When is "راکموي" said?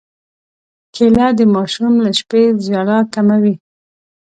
2.89-3.53